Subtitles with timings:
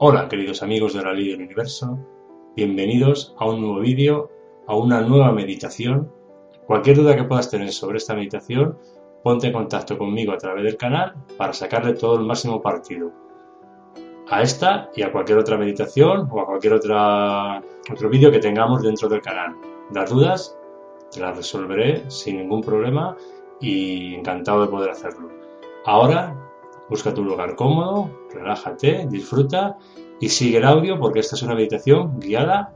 [0.00, 1.98] Hola, queridos amigos de la Ley del Universo.
[2.54, 4.30] Bienvenidos a un nuevo vídeo,
[4.68, 6.12] a una nueva meditación.
[6.68, 8.78] Cualquier duda que puedas tener sobre esta meditación,
[9.24, 13.10] ponte en contacto conmigo a través del canal para sacarle todo el máximo partido.
[14.30, 19.08] A esta y a cualquier otra meditación o a cualquier otro vídeo que tengamos dentro
[19.08, 19.56] del canal.
[19.92, 20.56] Las dudas
[21.10, 23.16] te las resolveré sin ningún problema
[23.60, 25.28] y encantado de poder hacerlo.
[25.86, 26.36] Ahora
[26.88, 29.76] Busca tu lugar cómodo, relájate, disfruta
[30.20, 32.72] y sigue el audio porque esta es una meditación guiada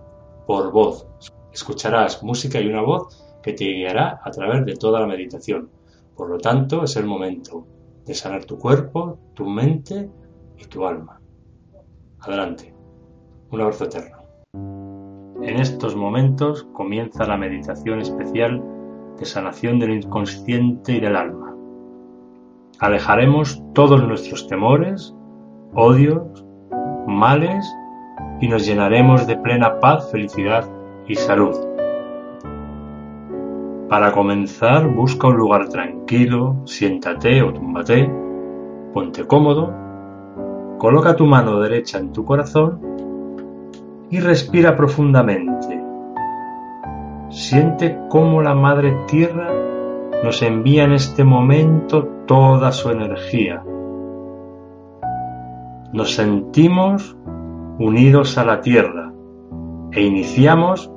[0.46, 1.06] por voz.
[1.52, 5.70] Escucharás música y una voz que te guiará a través de toda la meditación.
[6.14, 7.66] Por lo tanto, es el momento
[8.04, 10.10] de sanar tu cuerpo, tu mente
[10.58, 11.20] y tu alma.
[12.20, 12.74] Adelante.
[13.50, 14.18] Un abrazo eterno.
[15.42, 18.62] En estos momentos comienza la meditación especial
[19.18, 21.41] de sanación del inconsciente y del alma
[22.82, 25.14] alejaremos todos nuestros temores,
[25.72, 26.44] odios,
[27.06, 27.64] males
[28.40, 30.68] y nos llenaremos de plena paz, felicidad
[31.06, 31.56] y salud.
[33.88, 38.10] Para comenzar, busca un lugar tranquilo, siéntate o túmbate,
[38.92, 39.72] ponte cómodo,
[40.78, 42.80] coloca tu mano derecha en tu corazón
[44.10, 45.80] y respira profundamente.
[47.30, 49.61] Siente cómo la Madre Tierra
[50.22, 53.62] nos envía en este momento toda su energía.
[55.92, 57.16] Nos sentimos
[57.78, 59.12] unidos a la tierra
[59.90, 60.90] e iniciamos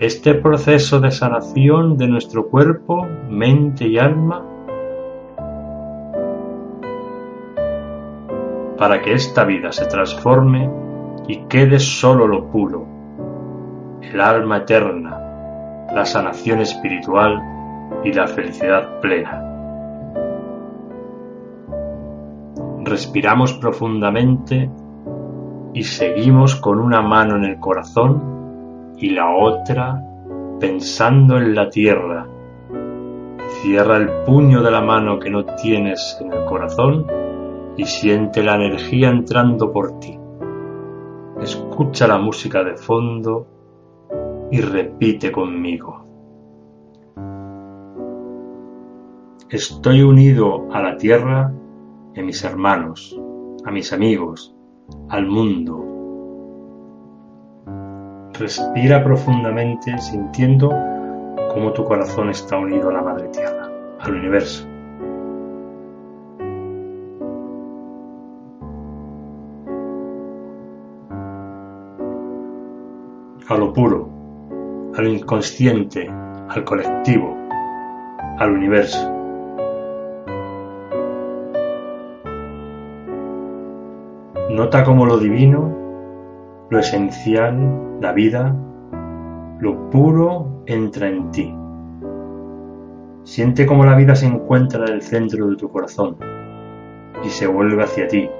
[0.00, 4.44] este proceso de sanación de nuestro cuerpo, mente y alma
[8.76, 10.68] para que esta vida se transforme
[11.28, 12.84] y quede solo lo puro,
[14.02, 17.53] el alma eterna, la sanación espiritual
[18.04, 19.42] y la felicidad plena.
[22.84, 24.70] Respiramos profundamente
[25.72, 30.00] y seguimos con una mano en el corazón y la otra
[30.60, 32.26] pensando en la tierra.
[33.62, 37.06] Cierra el puño de la mano que no tienes en el corazón
[37.76, 40.18] y siente la energía entrando por ti.
[41.40, 43.46] Escucha la música de fondo
[44.50, 46.03] y repite conmigo.
[49.50, 51.52] Estoy unido a la tierra
[52.14, 53.20] y a mis hermanos,
[53.66, 54.56] a mis amigos,
[55.10, 55.84] al mundo.
[58.38, 60.70] Respira profundamente sintiendo
[61.52, 64.66] cómo tu corazón está unido a la Madre Tierra, al universo.
[73.46, 74.08] A lo puro,
[74.96, 76.08] al inconsciente,
[76.48, 77.36] al colectivo,
[78.38, 79.13] al universo.
[84.54, 85.76] Nota cómo lo divino,
[86.70, 88.54] lo esencial, la vida,
[89.58, 91.52] lo puro entra en ti.
[93.24, 96.18] Siente cómo la vida se encuentra en el centro de tu corazón
[97.24, 98.30] y se vuelve hacia ti,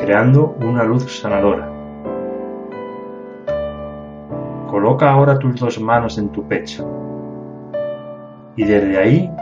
[0.00, 1.68] creando una luz sanadora.
[4.70, 6.88] Coloca ahora tus dos manos en tu pecho
[8.54, 9.32] y desde ahí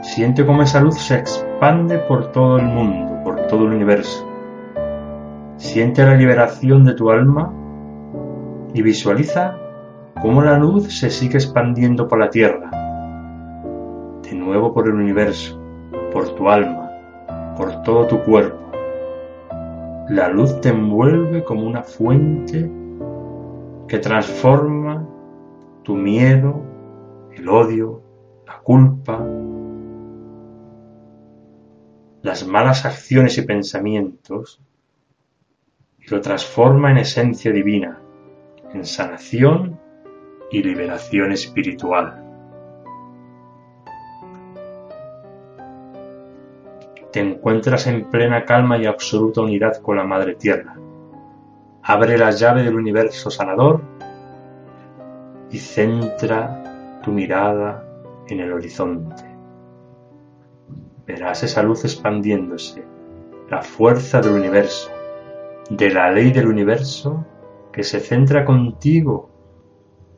[0.00, 4.26] siente cómo esa luz se expande por todo el mundo, por todo el universo
[5.56, 7.50] Siente la liberación de tu alma
[8.74, 9.56] y visualiza
[10.20, 12.70] cómo la luz se sigue expandiendo por la tierra,
[14.22, 15.58] de nuevo por el universo,
[16.12, 16.90] por tu alma,
[17.56, 18.70] por todo tu cuerpo.
[20.10, 22.70] La luz te envuelve como una fuente
[23.88, 25.08] que transforma
[25.82, 26.62] tu miedo,
[27.32, 28.02] el odio,
[28.46, 29.24] la culpa,
[32.20, 34.60] las malas acciones y pensamientos
[36.08, 38.00] lo transforma en esencia divina,
[38.72, 39.78] en sanación
[40.50, 42.22] y liberación espiritual.
[47.12, 50.76] Te encuentras en plena calma y absoluta unidad con la Madre Tierra.
[51.82, 53.80] Abre la llave del universo sanador
[55.50, 57.84] y centra tu mirada
[58.28, 59.24] en el horizonte.
[61.06, 62.84] Verás esa luz expandiéndose,
[63.48, 64.95] la fuerza del universo
[65.70, 67.24] de la ley del universo
[67.72, 69.30] que se centra contigo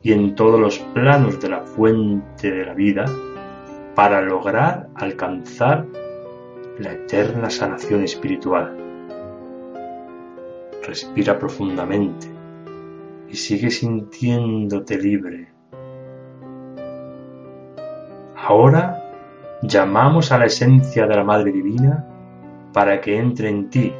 [0.01, 3.05] y en todos los planos de la fuente de la vida
[3.95, 5.85] para lograr alcanzar
[6.77, 8.77] la eterna sanación espiritual.
[10.85, 12.27] Respira profundamente
[13.27, 15.49] y sigue sintiéndote libre.
[18.37, 19.11] Ahora
[19.61, 22.07] llamamos a la esencia de la Madre Divina
[22.71, 23.93] para que entre en ti,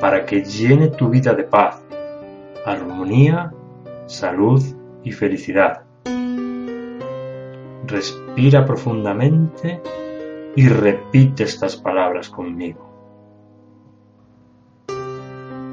[0.00, 1.82] para que llene tu vida de paz,
[2.64, 3.52] armonía,
[4.06, 4.62] salud
[5.02, 5.82] y felicidad.
[7.86, 9.80] Respira profundamente
[10.56, 12.86] y repite estas palabras conmigo.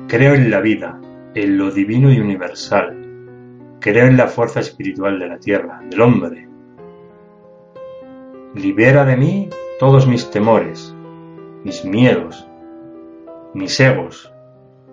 [0.08, 1.00] Creo en la vida,
[1.34, 3.00] en lo divino y universal.
[3.80, 6.48] Creo en la fuerza espiritual de la tierra, del hombre.
[8.54, 9.50] Libera de mí
[9.80, 10.96] todos mis temores,
[11.64, 12.48] mis miedos,
[13.54, 14.34] mis egos,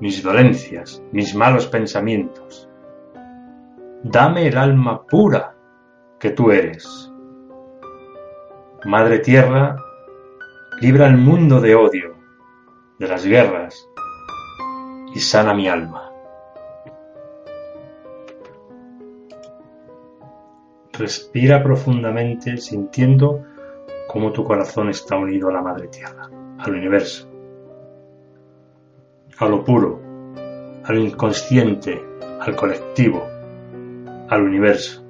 [0.00, 2.68] mis dolencias, mis malos pensamientos.
[4.02, 5.54] Dame el alma pura
[6.18, 7.10] que tú eres.
[8.84, 9.76] Madre Tierra,
[10.80, 12.16] libra el mundo de odio,
[12.98, 13.88] de las guerras,
[15.14, 16.10] y sana mi alma.
[20.92, 23.42] Respira profundamente sintiendo
[24.08, 26.28] cómo tu corazón está unido a la Madre Tierra,
[26.58, 27.29] al universo,
[29.40, 29.98] a lo puro,
[30.84, 31.98] al inconsciente,
[32.40, 33.22] al colectivo,
[34.28, 35.02] al universo.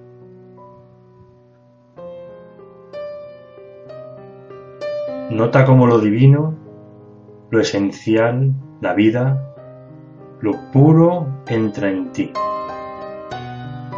[5.31, 6.55] Nota cómo lo divino,
[7.51, 9.53] lo esencial, la vida,
[10.41, 12.33] lo puro entra en ti.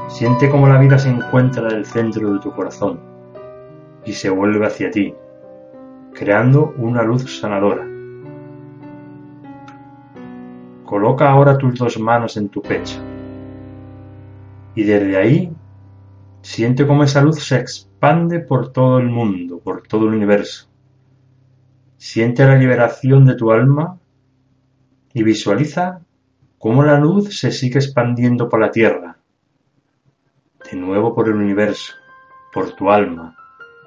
[0.08, 3.00] Siente cómo la vida se encuentra en el centro de tu corazón
[4.06, 5.14] y se vuelve hacia ti,
[6.14, 7.91] creando una luz sanadora.
[10.92, 13.00] Coloca ahora tus dos manos en tu pecho.
[14.74, 15.50] Y desde ahí
[16.42, 20.68] siente cómo esa luz se expande por todo el mundo, por todo el universo.
[21.96, 23.98] Siente la liberación de tu alma
[25.14, 26.02] y visualiza
[26.58, 29.16] cómo la luz se sigue expandiendo por la tierra,
[30.70, 31.94] de nuevo por el universo,
[32.52, 33.34] por tu alma,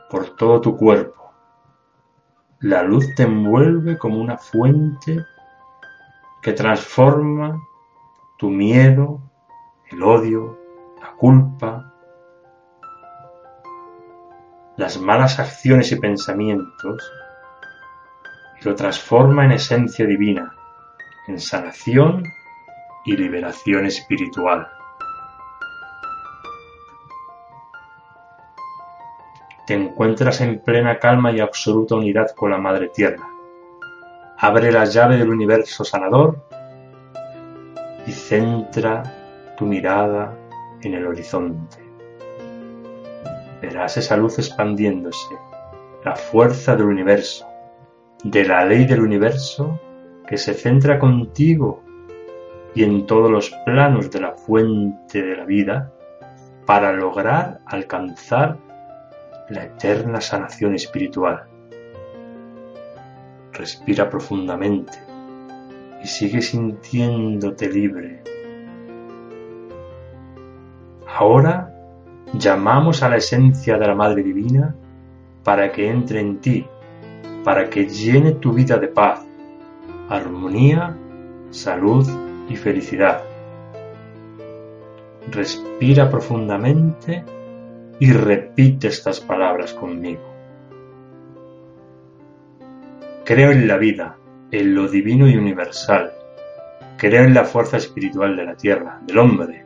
[0.10, 1.32] por todo tu cuerpo.
[2.62, 5.24] La luz te envuelve como una fuente
[6.46, 7.68] que transforma
[8.38, 9.20] tu miedo,
[9.90, 10.56] el odio,
[11.02, 11.92] la culpa,
[14.78, 17.12] las malas acciones y pensamientos
[18.62, 20.54] lo transforma en esencia divina,
[21.28, 22.24] en sanación
[23.06, 24.68] y liberación espiritual.
[29.66, 33.35] Te encuentras en plena calma y absoluta unidad con la Madre Tierra.
[34.48, 36.38] Abre la llave del universo sanador
[38.06, 39.02] y centra
[39.58, 40.38] tu mirada
[40.84, 41.78] en el horizonte.
[43.60, 45.36] Verás esa luz expandiéndose,
[46.04, 47.48] la fuerza del universo,
[48.24, 49.80] de la ley del universo
[50.28, 51.82] que se centra contigo
[52.76, 55.92] y en todos los planos de la fuente de la vida
[56.68, 58.60] para lograr alcanzar
[59.50, 61.55] la eterna sanación espiritual.
[63.58, 64.94] Respira profundamente
[66.04, 68.24] y sigue sintiéndote libre.
[71.08, 71.74] Ahora
[72.34, 74.76] llamamos a la esencia de la Madre Divina
[75.44, 76.66] para que entre en ti
[77.46, 79.24] para que llene tu vida de paz,
[80.10, 80.98] armonía,
[81.52, 82.04] salud
[82.50, 83.22] y felicidad.
[85.30, 87.24] Respira profundamente
[88.00, 90.35] y repite estas palabras conmigo.
[93.26, 94.18] Creo en la vida,
[94.52, 96.14] en lo divino y universal.
[96.96, 99.66] Creo en la fuerza espiritual de la tierra, del hombre.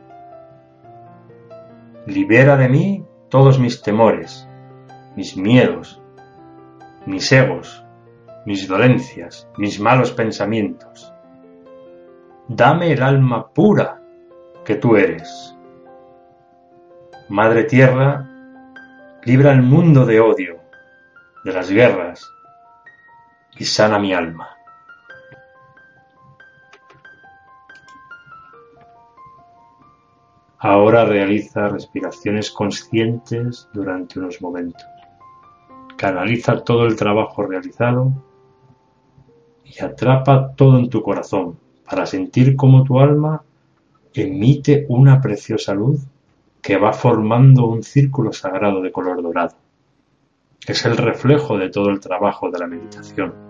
[2.06, 4.48] Libera de mí todos mis temores,
[5.14, 6.00] mis miedos,
[7.04, 7.84] mis egos,
[8.46, 11.12] mis dolencias, mis malos pensamientos.
[12.48, 14.00] Dame el alma pura
[14.64, 15.54] que tú eres.
[17.28, 18.26] Madre Tierra,
[19.24, 20.60] libra el mundo de odio,
[21.44, 22.26] de las guerras,
[23.60, 24.48] y sana mi alma.
[30.58, 34.82] Ahora realiza respiraciones conscientes durante unos momentos.
[35.96, 38.12] Canaliza todo el trabajo realizado
[39.62, 43.42] y atrapa todo en tu corazón para sentir cómo tu alma
[44.14, 46.00] emite una preciosa luz
[46.62, 49.54] que va formando un círculo sagrado de color dorado.
[50.66, 53.49] Es el reflejo de todo el trabajo de la meditación,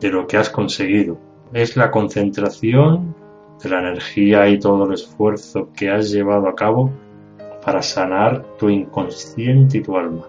[0.00, 1.18] de lo que has conseguido.
[1.52, 3.14] Es la concentración
[3.62, 6.90] de la energía y todo el esfuerzo que has llevado a cabo
[7.64, 10.26] para sanar tu inconsciente y tu alma.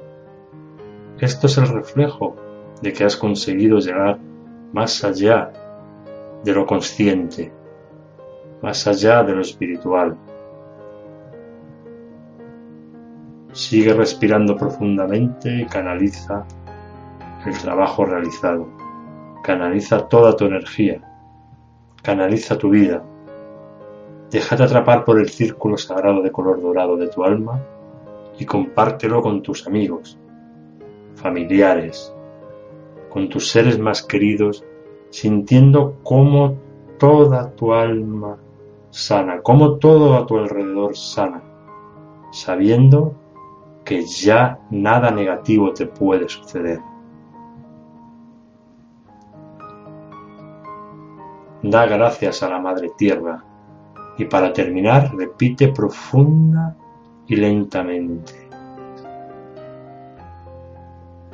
[1.20, 2.36] Esto es el reflejo
[2.82, 4.20] de que has conseguido llegar
[4.72, 5.52] más allá
[6.44, 7.52] de lo consciente,
[8.62, 10.16] más allá de lo espiritual.
[13.52, 16.46] Sigue respirando profundamente y canaliza
[17.46, 18.77] el trabajo realizado.
[19.48, 21.00] Canaliza toda tu energía.
[22.04, 23.02] Canaliza tu vida.
[24.30, 27.64] Déjate atrapar por el círculo sagrado de color dorado de tu alma
[28.38, 30.20] y compártelo con tus amigos,
[31.16, 32.14] familiares,
[33.08, 34.66] con tus seres más queridos,
[35.12, 36.58] sintiendo cómo
[37.00, 38.38] toda tu alma
[38.90, 41.42] sana, cómo todo a tu alrededor sana,
[42.34, 43.16] sabiendo
[43.86, 46.82] que ya nada negativo te puede suceder.
[51.64, 53.44] Da gracias a la Madre Tierra
[54.18, 56.76] y para terminar repite profunda
[57.26, 58.48] y lentamente.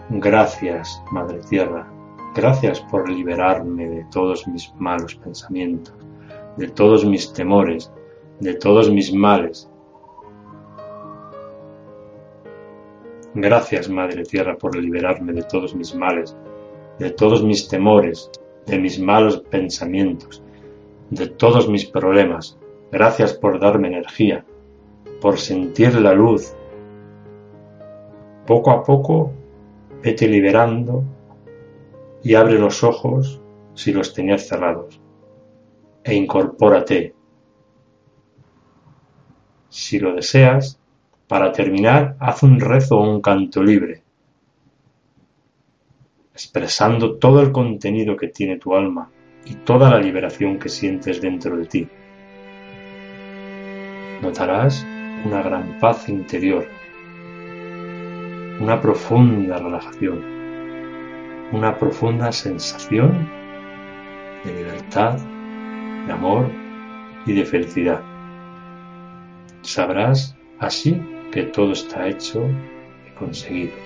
[0.10, 1.88] Gracias, Madre Tierra,
[2.36, 5.94] gracias por liberarme de todos mis malos pensamientos,
[6.58, 7.92] de todos mis temores,
[8.39, 9.70] de todos mis males.
[13.34, 16.36] Gracias, Madre Tierra, por liberarme de todos mis males,
[17.00, 18.30] de todos mis temores,
[18.65, 20.43] de mis malos pensamientos,
[21.10, 22.58] de todos mis problemas.
[22.91, 24.46] Gracias por darme energía,
[25.22, 26.55] por sentir la luz.
[28.46, 29.32] Poco a poco
[30.01, 31.03] vete liberando
[32.24, 33.41] y abre los ojos
[33.74, 35.00] si los tenías cerrados
[36.03, 37.15] e incorpórate.
[39.70, 40.79] Si lo deseas,
[41.27, 44.03] para terminar, haz un rezo o un canto libre,
[46.34, 49.12] expresando todo el contenido que tiene tu alma
[49.46, 51.88] y toda la liberación que sientes dentro de ti.
[54.22, 54.86] Notarás
[55.25, 56.66] una gran paz interior,
[58.60, 60.24] una profunda relajación,
[61.52, 63.30] una profunda sensación
[64.44, 65.18] de libertad,
[66.08, 66.50] de amor
[67.25, 68.02] y de felicidad.
[69.62, 72.46] Sabrás así que todo está hecho
[73.08, 73.83] y conseguido.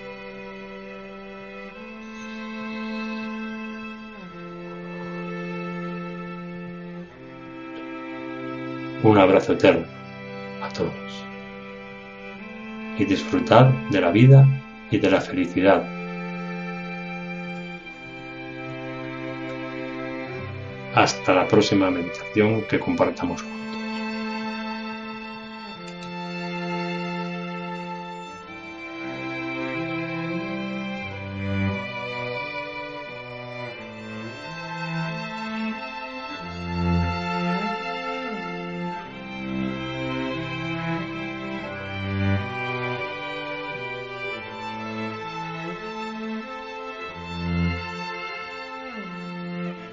[9.04, 9.86] Un abrazo eterno
[10.62, 11.24] a todos.
[12.98, 14.48] Y disfrutad de la vida
[14.90, 15.86] y de la felicidad.
[20.96, 23.44] Hasta la próxima meditación que compartamos.